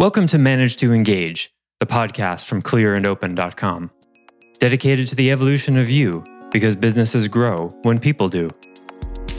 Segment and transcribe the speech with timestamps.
[0.00, 3.90] Welcome to Manage to Engage, the podcast from clearandopen.com,
[4.58, 8.48] dedicated to the evolution of you because businesses grow when people do.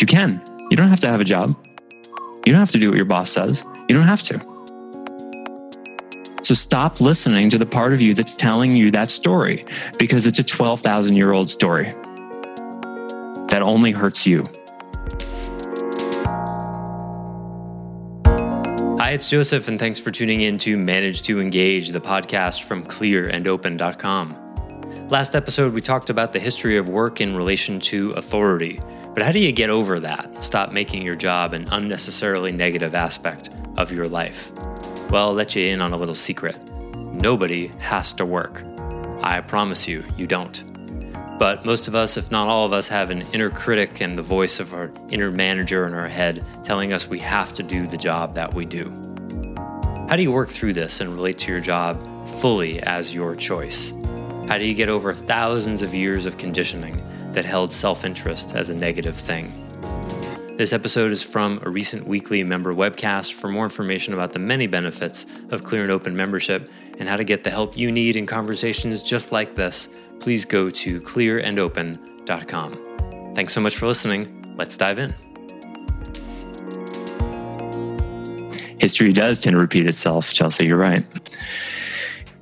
[0.00, 0.42] You can.
[0.68, 1.54] You don't have to have a job.
[2.48, 3.62] You don't have to do what your boss says.
[3.90, 4.40] You don't have to.
[6.42, 9.66] So stop listening to the part of you that's telling you that story
[9.98, 11.92] because it's a 12,000 year old story
[13.50, 14.46] that only hurts you.
[18.96, 22.82] Hi, it's Joseph, and thanks for tuning in to Manage to Engage, the podcast from
[22.82, 25.08] clearandopen.com.
[25.08, 28.80] Last episode, we talked about the history of work in relation to authority.
[29.18, 30.44] But how do you get over that?
[30.44, 34.52] Stop making your job an unnecessarily negative aspect of your life.
[35.10, 36.56] Well, I'll let you in on a little secret.
[36.94, 38.62] Nobody has to work.
[39.20, 40.62] I promise you, you don't.
[41.36, 44.22] But most of us, if not all of us, have an inner critic and the
[44.22, 47.96] voice of our inner manager in our head telling us we have to do the
[47.96, 48.84] job that we do.
[50.08, 53.92] How do you work through this and relate to your job fully as your choice?
[54.46, 58.70] How do you get over thousands of years of conditioning that held self interest as
[58.70, 59.52] a negative thing.
[60.58, 63.32] This episode is from a recent weekly member webcast.
[63.32, 67.22] For more information about the many benefits of Clear and Open membership and how to
[67.22, 69.88] get the help you need in conversations just like this,
[70.18, 73.34] please go to clearandopen.com.
[73.36, 74.56] Thanks so much for listening.
[74.58, 75.14] Let's dive in.
[78.80, 80.66] History does tend to repeat itself, Chelsea.
[80.66, 81.06] You're right.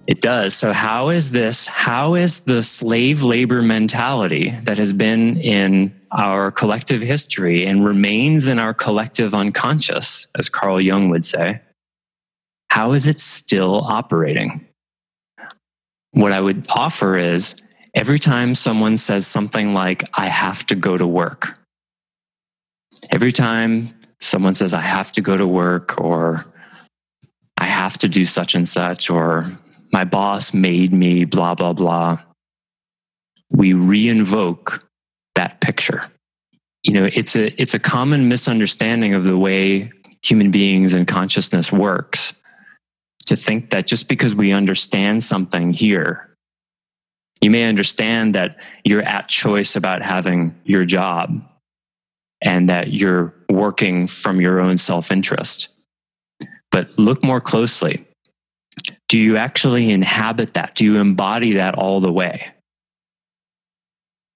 [0.07, 0.55] It does.
[0.55, 1.67] So, how is this?
[1.67, 8.47] How is the slave labor mentality that has been in our collective history and remains
[8.47, 11.61] in our collective unconscious, as Carl Jung would say,
[12.71, 14.69] how is it still operating?
[16.13, 17.57] What I would offer is
[17.95, 21.59] every time someone says something like, I have to go to work,
[23.11, 26.47] every time someone says, I have to go to work, or
[27.59, 29.51] I have to do such and such, or
[29.93, 32.21] my boss made me, blah, blah, blah.
[33.51, 34.85] We reinvoke
[35.35, 36.11] that picture.
[36.83, 39.91] You know, it's a, it's a common misunderstanding of the way
[40.23, 42.35] human beings and consciousness works
[43.27, 46.35] to think that just because we understand something here,
[47.41, 51.43] you may understand that you're at choice about having your job
[52.41, 55.69] and that you're working from your own self interest.
[56.71, 58.06] But look more closely
[59.09, 60.75] do you actually inhabit that?
[60.75, 62.53] Do you embody that all the way?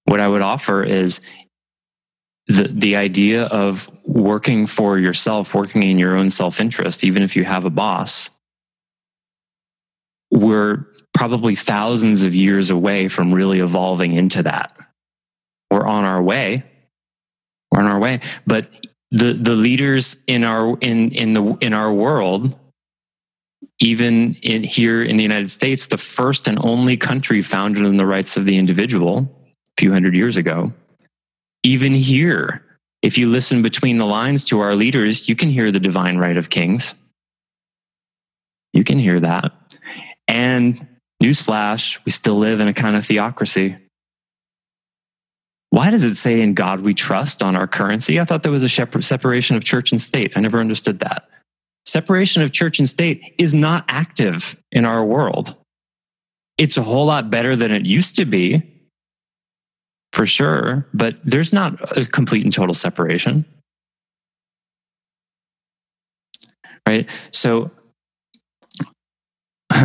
[0.05, 1.21] What I would offer is
[2.47, 7.35] the, the idea of working for yourself, working in your own self interest, even if
[7.35, 8.29] you have a boss.
[10.31, 14.73] We're probably thousands of years away from really evolving into that.
[15.69, 16.63] We're on our way.
[17.71, 18.21] We're on our way.
[18.47, 18.69] But
[19.11, 22.57] the, the leaders in our in in the in our world
[23.81, 28.05] even in, here in the United States, the first and only country founded on the
[28.05, 29.27] rights of the individual
[29.77, 30.71] a few hundred years ago.
[31.63, 32.63] Even here,
[33.01, 36.37] if you listen between the lines to our leaders, you can hear the divine right
[36.37, 36.93] of kings.
[38.71, 39.51] You can hear that.
[40.27, 40.87] And
[41.21, 43.77] newsflash, we still live in a kind of theocracy.
[45.71, 48.19] Why does it say in God we trust on our currency?
[48.19, 50.33] I thought there was a separation of church and state.
[50.35, 51.30] I never understood that
[51.85, 55.55] separation of church and state is not active in our world.
[56.57, 58.61] It's a whole lot better than it used to be,
[60.13, 63.45] for sure, but there's not a complete and total separation.
[66.87, 67.09] Right?
[67.31, 67.71] So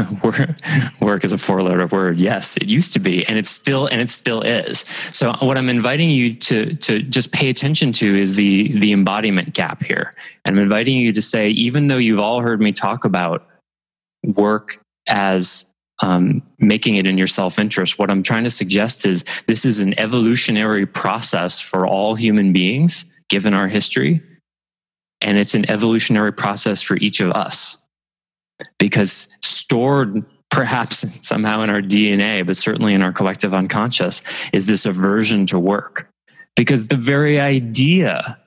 [1.01, 2.17] work is a four letter word.
[2.17, 4.81] Yes, it used to be, and it's still, and it still is.
[5.13, 9.55] So what I'm inviting you to, to just pay attention to is the, the embodiment
[9.55, 10.15] gap here.
[10.45, 13.47] And I'm inviting you to say, even though you've all heard me talk about
[14.23, 15.67] work as
[16.03, 19.81] um, making it in your self interest, what I'm trying to suggest is this is
[19.81, 24.23] an evolutionary process for all human beings, given our history.
[25.23, 27.79] And it's an evolutionary process for each of us
[28.79, 34.87] because stored perhaps somehow in our DNA, but certainly in our collective unconscious, is this
[34.87, 36.09] aversion to work.
[36.55, 38.39] Because the very idea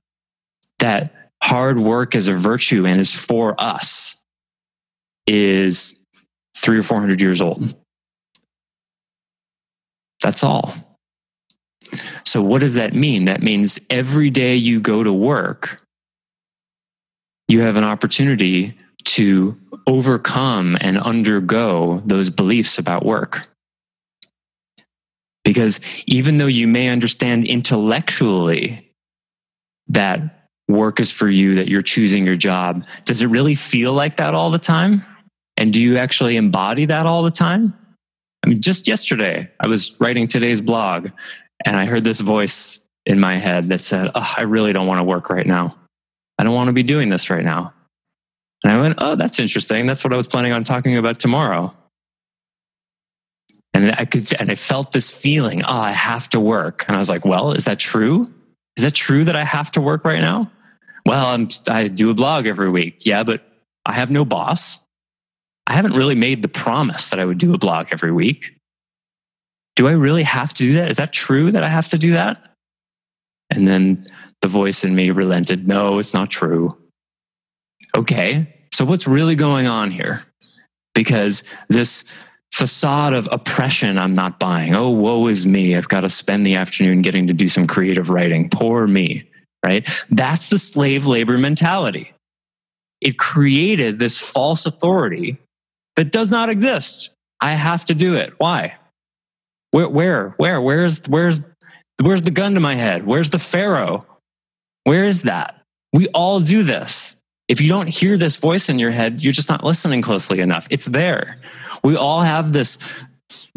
[0.79, 4.15] that hard work is a virtue and is for us
[5.27, 5.95] is
[6.57, 7.75] three or 400 years old.
[10.21, 10.73] That's all.
[12.25, 13.25] So, what does that mean?
[13.25, 15.81] That means every day you go to work,
[17.47, 18.75] you have an opportunity
[19.09, 23.47] to overcome and undergo those beliefs about work.
[25.43, 28.91] Because even though you may understand intellectually
[29.87, 34.17] that work is for you, that you're choosing your job, does it really feel like
[34.17, 35.03] that all the time?
[35.57, 37.73] And do you actually embody that all the time?
[38.45, 41.09] I mean, just yesterday, I was writing today's blog
[41.65, 44.99] and I heard this voice in my head that said, oh, I really don't want
[44.99, 45.75] to work right now.
[46.37, 47.73] I don't want to be doing this right now.
[48.63, 49.85] And I went, Oh, that's interesting.
[49.85, 51.75] That's what I was planning on talking about tomorrow.
[53.73, 56.85] And I could, and I felt this feeling, oh, I have to work.
[56.87, 58.33] And I was like, well, is that true?
[58.75, 60.51] Is that true that I have to work right now?
[61.05, 63.05] Well, I'm, I do a blog every week.
[63.05, 63.41] Yeah, but
[63.85, 64.81] I have no boss.
[65.67, 68.55] I haven't really made the promise that I would do a blog every week.
[69.75, 70.89] Do I really have to do that?
[70.89, 72.55] Is that true that I have to do that?
[73.49, 74.05] And then
[74.41, 75.67] the voice in me relented.
[75.67, 76.77] No, it's not true.
[77.99, 80.23] Okay, so what's really going on here?
[80.95, 82.05] Because this
[82.53, 84.73] facade of oppression I'm not buying.
[84.73, 85.75] Oh, woe is me.
[85.75, 88.49] I've got to spend the afternoon getting to do some creative writing.
[88.49, 89.29] Poor me,
[89.65, 89.85] right?
[90.09, 92.13] That's the slave labor mentality.
[93.01, 95.37] It created this false authority
[95.97, 97.11] that does not exist.
[97.41, 98.33] I have to do it.
[98.37, 98.77] Why?
[99.71, 101.45] Where, where, where, where's, where's,
[102.01, 103.05] where's the gun to my head?
[103.05, 104.05] Where's the Pharaoh?
[104.85, 105.61] Where is that?
[105.91, 107.17] We all do this.
[107.49, 110.67] If you don't hear this voice in your head, you're just not listening closely enough.
[110.69, 111.35] It's there.
[111.83, 112.77] We all have this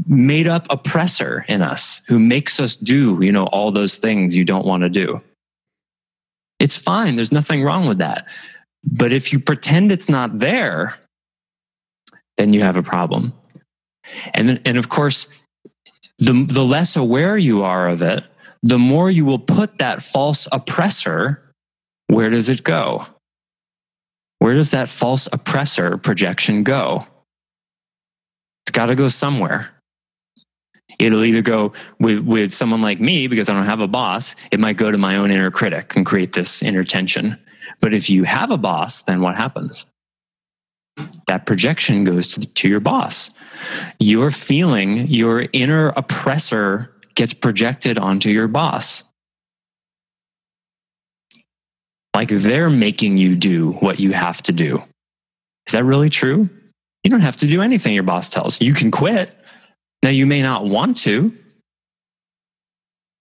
[0.06, 4.46] made up oppressor in us who makes us do, you know, all those things you
[4.46, 5.20] don't want to do.
[6.58, 7.16] It's fine.
[7.16, 8.26] There's nothing wrong with that.
[8.82, 10.98] But if you pretend it's not there,
[12.38, 13.34] then you have a problem.
[14.32, 15.28] And, and of course,
[16.18, 18.24] the, the less aware you are of it,
[18.62, 21.42] the more you will put that false oppressor.
[22.06, 23.06] Where does it go?
[24.42, 27.04] Where does that false oppressor projection go?
[28.64, 29.70] It's got to go somewhere.
[30.98, 34.34] It'll either go with, with someone like me because I don't have a boss.
[34.50, 37.38] It might go to my own inner critic and create this inner tension.
[37.80, 39.86] But if you have a boss, then what happens?
[41.28, 43.30] That projection goes to, to your boss.
[44.00, 49.04] Your feeling, your inner oppressor gets projected onto your boss
[52.14, 54.82] like they're making you do what you have to do.
[55.66, 56.48] Is that really true?
[57.04, 58.66] You don't have to do anything your boss tells you.
[58.66, 59.36] You can quit.
[60.02, 61.32] Now, you may not want to.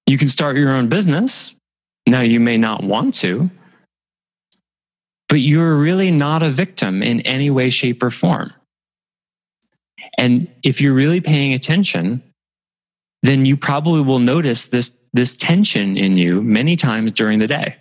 [0.07, 1.55] You can start your own business.
[2.05, 3.49] Now, you may not want to.
[5.29, 8.53] But you're really not a victim in any way, shape, or form.
[10.17, 12.21] And if you're really paying attention,
[13.23, 17.77] then you probably will notice this, this tension in you many times during the day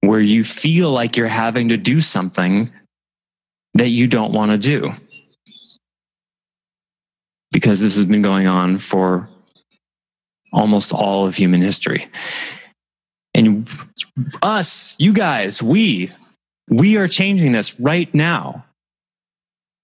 [0.00, 2.70] where you feel like you're having to do something
[3.74, 4.94] that you don't want to do.
[7.52, 9.28] Because this has been going on for
[10.52, 12.08] almost all of human history.
[13.34, 13.68] And
[14.42, 16.12] us, you guys, we,
[16.68, 18.64] we are changing this right now.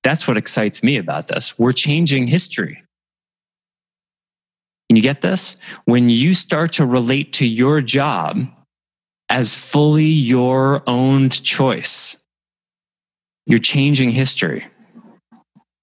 [0.02, 1.58] That's what excites me about this.
[1.58, 2.82] We're changing history.
[4.88, 5.56] Can you get this?
[5.84, 8.46] When you start to relate to your job
[9.28, 12.16] as fully your own choice.
[13.46, 14.66] You're changing history.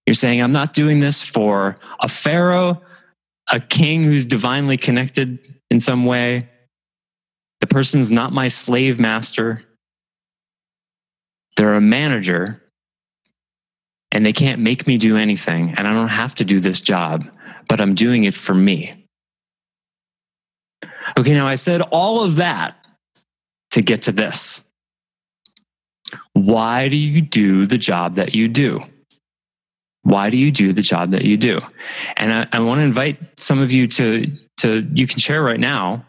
[0.05, 2.81] You're saying, I'm not doing this for a pharaoh,
[3.51, 5.39] a king who's divinely connected
[5.71, 6.50] in some way.
[7.62, 9.63] The person's not my slave master.
[11.55, 12.62] They're a manager
[14.12, 15.73] and they can't make me do anything.
[15.77, 17.29] And I don't have to do this job,
[17.67, 19.07] but I'm doing it for me.
[21.17, 22.82] Okay, now I said all of that
[23.74, 24.63] to get to this.
[26.34, 28.82] Why do you do the job that you do?
[30.03, 31.60] Why do you do the job that you do?
[32.18, 35.60] And I, I want to invite some of you to, to, you can share right
[35.60, 36.06] now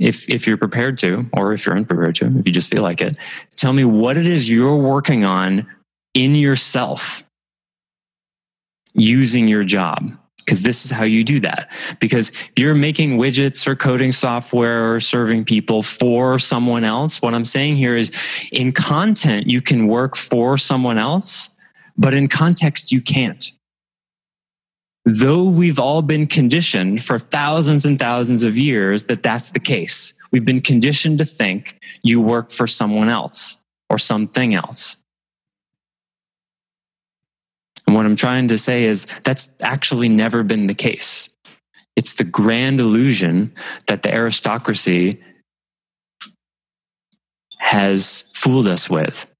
[0.00, 3.00] if, if you're prepared to, or if you're unprepared to, if you just feel like
[3.00, 3.16] it,
[3.56, 5.68] tell me what it is you're working on
[6.14, 7.22] in yourself
[8.94, 10.10] using your job
[10.48, 11.70] because this is how you do that.
[12.00, 17.20] Because you're making widgets or coding software or serving people for someone else.
[17.20, 18.10] What I'm saying here is
[18.50, 21.50] in content, you can work for someone else,
[21.98, 23.52] but in context, you can't.
[25.04, 30.14] Though we've all been conditioned for thousands and thousands of years that that's the case.
[30.32, 33.58] We've been conditioned to think you work for someone else
[33.90, 34.96] or something else.
[37.88, 41.30] And what I'm trying to say is that's actually never been the case.
[41.96, 43.54] It's the grand illusion
[43.86, 45.22] that the aristocracy
[47.60, 49.32] has fooled us with,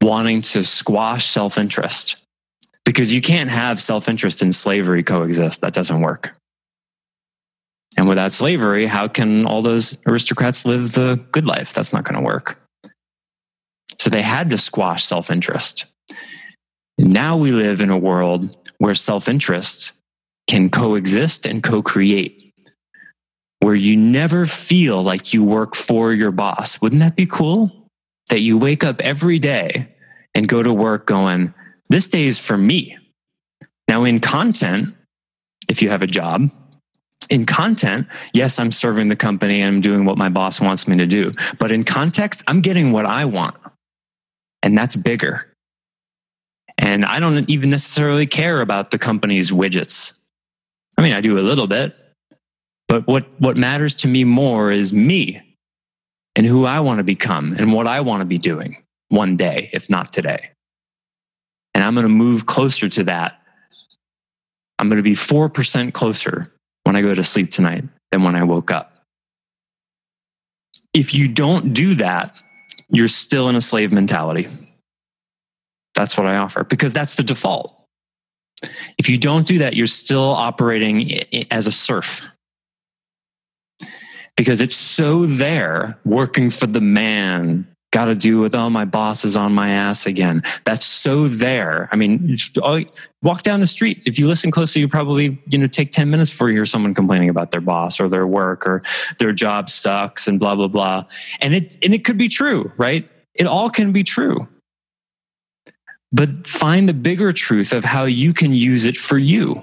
[0.00, 2.16] wanting to squash self interest.
[2.86, 5.60] Because you can't have self interest and slavery coexist.
[5.60, 6.34] That doesn't work.
[7.98, 11.74] And without slavery, how can all those aristocrats live the good life?
[11.74, 12.64] That's not going to work.
[13.98, 15.84] So they had to squash self interest.
[16.98, 19.94] Now we live in a world where self interest
[20.46, 22.52] can coexist and co create,
[23.60, 26.80] where you never feel like you work for your boss.
[26.80, 27.88] Wouldn't that be cool?
[28.30, 29.94] That you wake up every day
[30.34, 31.54] and go to work going,
[31.88, 32.96] this day is for me.
[33.88, 34.94] Now, in content,
[35.68, 36.50] if you have a job,
[37.30, 40.96] in content, yes, I'm serving the company and I'm doing what my boss wants me
[40.98, 41.32] to do.
[41.58, 43.56] But in context, I'm getting what I want.
[44.62, 45.53] And that's bigger.
[46.78, 50.18] And I don't even necessarily care about the company's widgets.
[50.98, 51.94] I mean, I do a little bit,
[52.88, 55.56] but what, what matters to me more is me
[56.36, 59.70] and who I want to become and what I want to be doing one day,
[59.72, 60.50] if not today.
[61.74, 63.40] And I'm going to move closer to that.
[64.78, 66.52] I'm going to be 4% closer
[66.84, 68.92] when I go to sleep tonight than when I woke up.
[70.92, 72.34] If you don't do that,
[72.88, 74.46] you're still in a slave mentality.
[75.94, 77.80] That's what I offer because that's the default.
[78.98, 82.26] If you don't do that, you're still operating as a serf
[84.36, 89.24] because it's so there working for the man got to do with, oh, my boss
[89.24, 90.42] is on my ass again.
[90.64, 91.88] That's so there.
[91.92, 92.80] I mean, oh,
[93.22, 94.02] walk down the street.
[94.04, 96.92] If you listen closely, you probably, you know, take 10 minutes before you hear someone
[96.92, 98.82] complaining about their boss or their work or
[99.20, 101.04] their job sucks and blah, blah, blah.
[101.40, 103.08] And it, and it could be true, right?
[103.34, 104.48] It all can be true.
[106.14, 109.62] But find the bigger truth of how you can use it for you.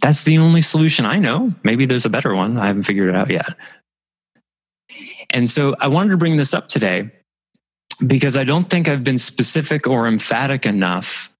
[0.00, 1.54] That's the only solution I know.
[1.62, 2.56] Maybe there's a better one.
[2.56, 3.56] I haven't figured it out yet.
[5.28, 7.10] And so I wanted to bring this up today
[8.06, 11.30] because I don't think I've been specific or emphatic enough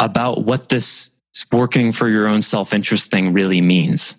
[0.00, 1.16] about what this
[1.52, 4.16] working for your own self interest thing really means.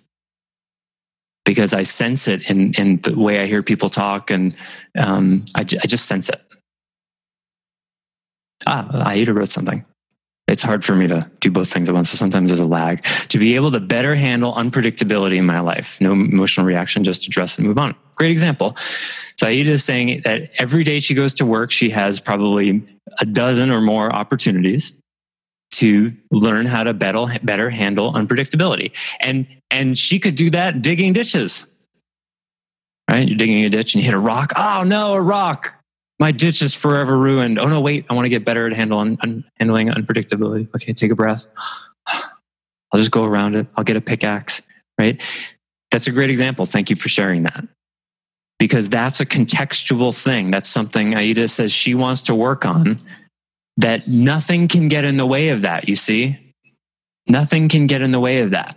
[1.44, 4.54] Because I sense it in, in the way I hear people talk, and
[4.96, 6.40] um, I, I just sense it.
[8.66, 9.84] Ah, Aida wrote something
[10.48, 12.10] it's hard for me to do both things at once.
[12.10, 13.04] So sometimes there's a lag.
[13.28, 17.58] To be able to better handle unpredictability in my life, no emotional reaction, just address
[17.58, 17.94] and move on.
[18.16, 18.74] Great example.
[19.36, 22.82] So Aida is saying that every day she goes to work, she has probably
[23.20, 24.96] a dozen or more opportunities
[25.72, 28.92] to learn how to better, better handle unpredictability.
[29.20, 31.74] And, and she could do that digging ditches.
[33.08, 33.28] Right?
[33.28, 34.52] You're digging a ditch and you hit a rock.
[34.56, 35.77] Oh no, a rock
[36.18, 37.58] my ditch is forever ruined.
[37.58, 40.68] Oh no, wait, I want to get better at handle un, un, handling unpredictability.
[40.74, 41.46] Okay, take a breath.
[42.06, 43.66] I'll just go around it.
[43.76, 44.62] I'll get a pickaxe,
[44.98, 45.22] right?
[45.90, 46.64] That's a great example.
[46.64, 47.66] Thank you for sharing that.
[48.58, 50.50] Because that's a contextual thing.
[50.50, 52.96] That's something Aida says she wants to work on,
[53.76, 56.54] that nothing can get in the way of that, you see?
[57.28, 58.76] Nothing can get in the way of that.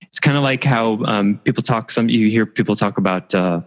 [0.00, 3.60] It's kind of like how um, people talk, some you hear people talk about uh,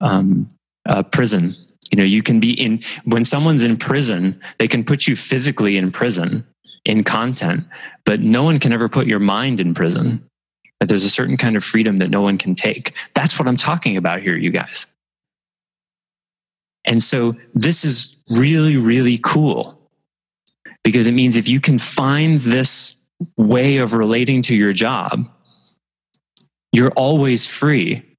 [0.00, 0.48] um,
[0.86, 1.54] uh, prison
[1.90, 5.76] you know, you can be in, when someone's in prison, they can put you physically
[5.76, 6.46] in prison
[6.84, 7.66] in content,
[8.04, 10.24] but no one can ever put your mind in prison.
[10.78, 12.94] That there's a certain kind of freedom that no one can take.
[13.14, 14.86] That's what I'm talking about here, you guys.
[16.86, 19.78] And so this is really, really cool
[20.82, 22.96] because it means if you can find this
[23.36, 25.28] way of relating to your job,
[26.72, 28.09] you're always free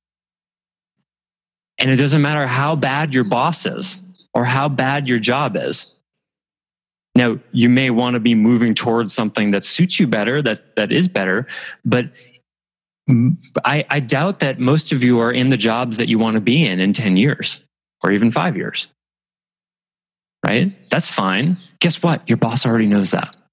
[1.82, 4.02] and it doesn't matter how bad your boss is
[4.34, 5.94] or how bad your job is.
[7.16, 10.92] Now, you may want to be moving towards something that suits you better, that, that
[10.92, 11.48] is better,
[11.84, 12.12] but
[13.66, 16.42] I, I doubt that most of you are in the jobs that you want to
[16.42, 17.66] be in in 10 years
[18.04, 18.90] or even five years.
[20.46, 20.74] Right?
[20.90, 21.58] That's fine.
[21.80, 22.28] Guess what?
[22.30, 23.36] Your boss already knows that.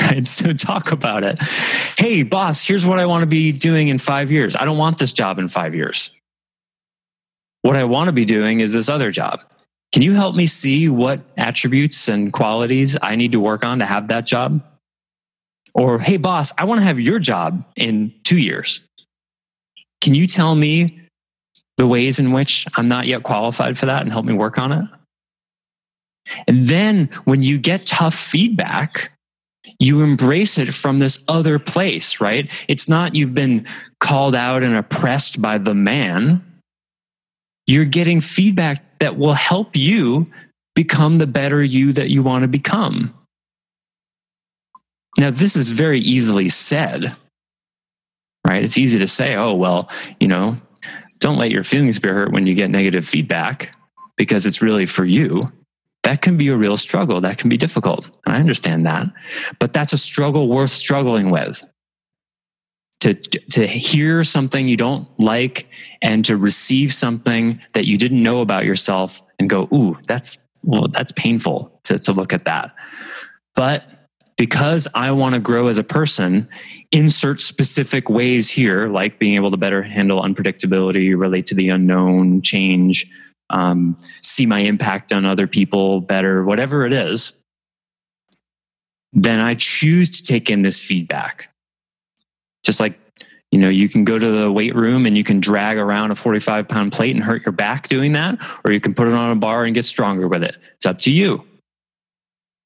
[0.00, 0.26] Right?
[0.26, 1.40] So talk about it.
[1.96, 4.56] Hey, boss, here's what I want to be doing in five years.
[4.56, 6.10] I don't want this job in five years.
[7.62, 9.40] What I want to be doing is this other job.
[9.92, 13.86] Can you help me see what attributes and qualities I need to work on to
[13.86, 14.62] have that job?
[15.74, 18.80] Or, hey, boss, I want to have your job in two years.
[20.00, 21.00] Can you tell me
[21.76, 24.72] the ways in which I'm not yet qualified for that and help me work on
[24.72, 24.88] it?
[26.48, 29.12] And then when you get tough feedback,
[29.78, 32.50] you embrace it from this other place, right?
[32.68, 33.66] It's not you've been
[34.00, 36.44] called out and oppressed by the man
[37.66, 40.30] you're getting feedback that will help you
[40.74, 43.14] become the better you that you want to become.
[45.18, 47.14] Now, this is very easily said,
[48.46, 48.64] right?
[48.64, 50.56] It's easy to say, oh, well, you know,
[51.18, 53.76] don't let your feelings be hurt when you get negative feedback
[54.16, 55.52] because it's really for you.
[56.02, 57.20] That can be a real struggle.
[57.20, 58.06] That can be difficult.
[58.26, 59.06] and I understand that.
[59.60, 61.62] But that's a struggle worth struggling with.
[63.02, 65.68] To, to hear something you don't like
[66.02, 70.86] and to receive something that you didn't know about yourself and go, ooh, that's, well,
[70.86, 72.72] that's painful to, to look at that.
[73.56, 73.84] But
[74.36, 76.48] because I want to grow as a person,
[76.92, 82.40] insert specific ways here, like being able to better handle unpredictability, relate to the unknown,
[82.42, 83.06] change,
[83.50, 87.32] um, see my impact on other people better, whatever it is,
[89.12, 91.51] then I choose to take in this feedback.
[92.64, 92.98] Just like,
[93.50, 96.14] you know, you can go to the weight room and you can drag around a
[96.14, 99.30] 45 pound plate and hurt your back doing that, or you can put it on
[99.30, 100.56] a bar and get stronger with it.
[100.76, 101.46] It's up to you.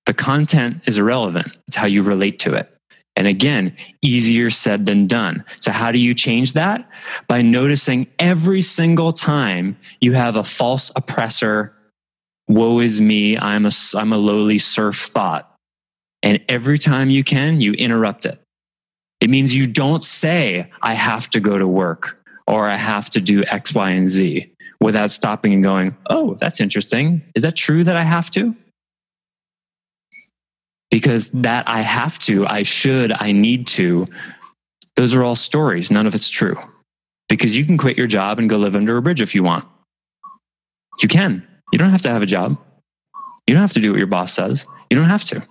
[0.07, 1.57] The content is irrelevant.
[1.67, 2.73] It's how you relate to it.
[3.17, 5.45] And again, easier said than done.
[5.59, 6.89] So, how do you change that?
[7.27, 11.75] By noticing every single time you have a false oppressor,
[12.47, 15.51] woe is me, I'm a, I'm a lowly serf thought.
[16.23, 18.41] And every time you can, you interrupt it.
[19.21, 23.21] It means you don't say, I have to go to work or I have to
[23.21, 27.23] do X, Y, and Z without stopping and going, Oh, that's interesting.
[27.35, 28.55] Is that true that I have to?
[30.91, 34.07] because that I have to, I should, I need to,
[34.95, 35.91] those are all stories.
[35.91, 36.57] None of it's true.
[37.29, 39.67] Because you can quit your job and go live under a bridge if you want.
[41.03, 41.47] You can.
[41.73, 42.57] You don't have to have a job.
[43.47, 44.67] You don't have to do what your boss says.
[44.89, 45.47] You don't have to.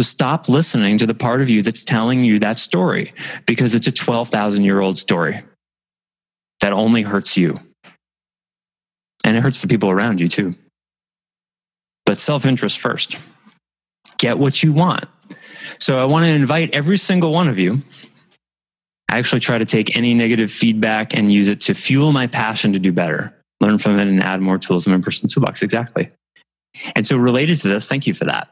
[0.00, 3.12] So stop listening to the part of you that's telling you that story
[3.44, 5.42] because it's a 12,000 year old story
[6.62, 7.56] that only hurts you.
[9.24, 10.54] And it hurts the people around you too.
[12.06, 13.18] But self interest first
[14.16, 15.04] get what you want.
[15.80, 17.82] So I want to invite every single one of you.
[19.10, 22.72] I actually try to take any negative feedback and use it to fuel my passion
[22.72, 25.62] to do better, learn from it, and add more tools in my personal toolbox.
[25.62, 26.08] Exactly.
[26.96, 28.48] And so, related to this, thank you for that.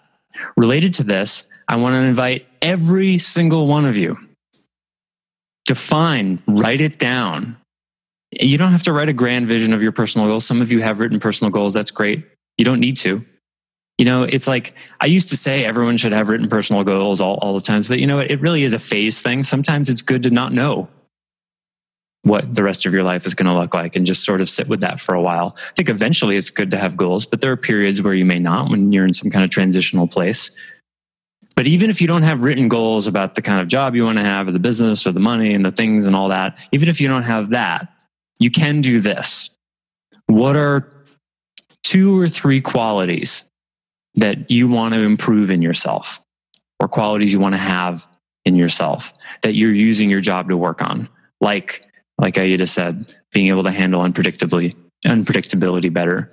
[0.57, 4.19] Related to this, I want to invite every single one of you.
[5.65, 7.57] Define, write it down.
[8.33, 10.47] You don't have to write a grand vision of your personal goals.
[10.47, 11.75] Some of you have written personal goals.
[11.75, 12.27] That's great.
[12.57, 13.25] You don't need to.
[13.99, 17.37] You know, it's like I used to say everyone should have written personal goals all,
[17.43, 19.43] all the times, but you know, it really is a phase thing.
[19.45, 20.89] Sometimes it's good to not know
[22.23, 24.49] what the rest of your life is going to look like and just sort of
[24.49, 25.57] sit with that for a while.
[25.57, 28.39] I think eventually it's good to have goals, but there are periods where you may
[28.39, 30.51] not when you're in some kind of transitional place.
[31.55, 34.19] But even if you don't have written goals about the kind of job you want
[34.19, 36.89] to have or the business or the money and the things and all that, even
[36.89, 37.89] if you don't have that,
[38.39, 39.51] you can do this.
[40.27, 40.93] What are
[41.83, 43.45] two or three qualities
[44.15, 46.21] that you want to improve in yourself
[46.81, 48.07] or qualities you want to have
[48.45, 51.09] in yourself that you're using your job to work on.
[51.41, 51.73] Like,
[52.19, 54.75] like Aida said, being able to handle unpredictably,
[55.07, 56.33] unpredictability better,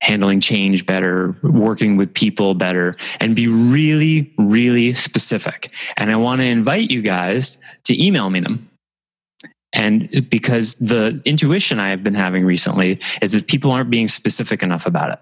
[0.00, 5.72] handling change better, working with people better, and be really, really specific.
[5.96, 8.68] And I want to invite you guys to email me them.
[9.72, 14.62] And because the intuition I have been having recently is that people aren't being specific
[14.62, 15.18] enough about it.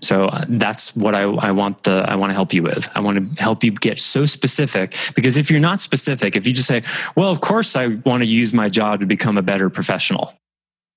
[0.00, 2.88] So uh, that's what I, I want the I want to help you with.
[2.94, 6.52] I want to help you get so specific because if you're not specific, if you
[6.52, 6.82] just say,
[7.16, 10.34] "Well, of course I want to use my job to become a better professional,"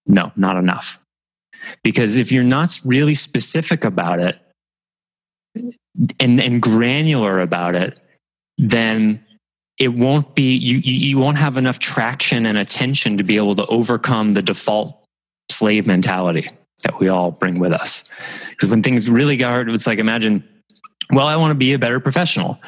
[0.05, 0.99] no, not enough.
[1.83, 4.39] Because if you're not really specific about it
[6.19, 7.97] and and granular about it,
[8.57, 9.23] then
[9.77, 13.65] it won't be you you won't have enough traction and attention to be able to
[13.65, 15.03] overcome the default
[15.49, 16.49] slave mentality
[16.81, 18.03] that we all bring with us.
[18.49, 20.43] Because when things really get hard, it's like imagine,
[21.11, 22.61] well, I want to be a better professional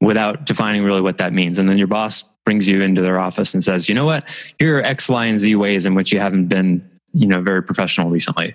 [0.00, 1.58] without defining really what that means.
[1.58, 4.26] And then your boss brings you into their office and says, you know what?
[4.58, 7.62] Here are X, Y, and Z ways in which you haven't been, you know, very
[7.62, 8.54] professional recently.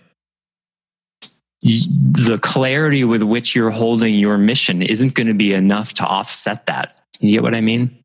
[1.62, 6.66] The clarity with which you're holding your mission isn't going to be enough to offset
[6.68, 7.00] that.
[7.20, 8.04] You get what I mean?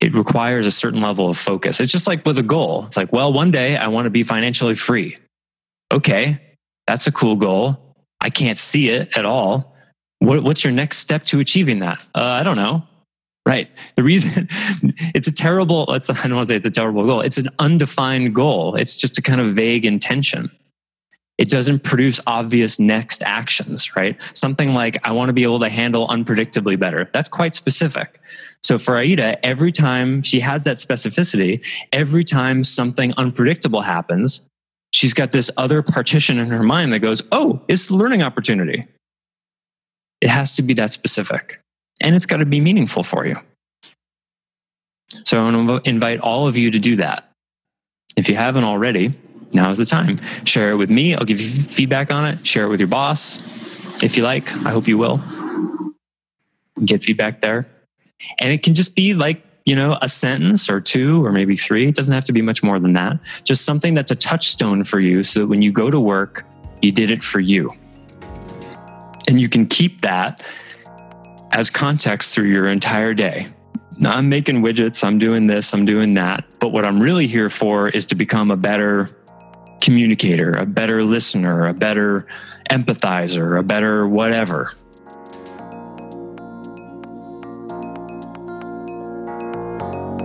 [0.00, 1.80] It requires a certain level of focus.
[1.80, 2.84] It's just like with a goal.
[2.84, 5.16] It's like, well, one day I want to be financially free
[5.96, 6.40] okay,
[6.86, 7.96] that's a cool goal.
[8.20, 9.76] I can't see it at all.
[10.20, 12.06] What, what's your next step to achieving that?
[12.14, 12.86] Uh, I don't know.
[13.46, 13.70] Right.
[13.94, 14.48] The reason
[15.14, 17.20] it's a terrible, let's, I don't want to say it's a terrible goal.
[17.20, 18.74] It's an undefined goal.
[18.76, 20.50] It's just a kind of vague intention.
[21.38, 24.20] It doesn't produce obvious next actions, right?
[24.34, 27.10] Something like, I want to be able to handle unpredictably better.
[27.12, 28.20] That's quite specific.
[28.62, 34.45] So for Aida, every time she has that specificity, every time something unpredictable happens,
[34.96, 38.86] she's got this other partition in her mind that goes, oh, it's the learning opportunity.
[40.22, 41.60] It has to be that specific
[42.00, 43.36] and it's got to be meaningful for you.
[45.24, 47.30] So I want to invite all of you to do that.
[48.16, 49.14] If you haven't already,
[49.52, 50.16] now is the time.
[50.44, 51.14] Share it with me.
[51.14, 52.46] I'll give you feedback on it.
[52.46, 53.40] Share it with your boss
[54.02, 54.50] if you like.
[54.64, 55.22] I hope you will.
[56.82, 57.68] Get feedback there.
[58.40, 61.88] And it can just be like, you know, a sentence or two or maybe three.
[61.88, 63.18] It doesn't have to be much more than that.
[63.42, 66.46] Just something that's a touchstone for you so that when you go to work,
[66.80, 67.74] you did it for you.
[69.28, 70.42] And you can keep that
[71.50, 73.48] as context through your entire day.
[73.98, 76.44] Now, I'm making widgets, I'm doing this, I'm doing that.
[76.60, 79.10] But what I'm really here for is to become a better
[79.80, 82.26] communicator, a better listener, a better
[82.70, 84.74] empathizer, a better whatever.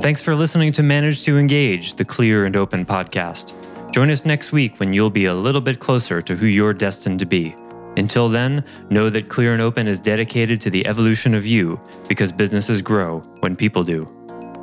[0.01, 3.53] Thanks for listening to Manage to Engage, the Clear and Open podcast.
[3.93, 7.19] Join us next week when you'll be a little bit closer to who you're destined
[7.19, 7.55] to be.
[7.97, 12.31] Until then, know that Clear and Open is dedicated to the evolution of you because
[12.31, 14.07] businesses grow when people do.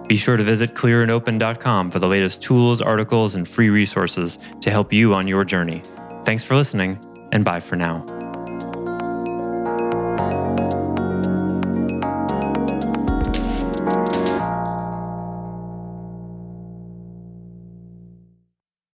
[0.09, 4.92] Be sure to visit clearandopen.com for the latest tools, articles, and free resources to help
[4.92, 5.83] you on your journey.
[6.24, 6.98] Thanks for listening,
[7.31, 8.05] and bye for now.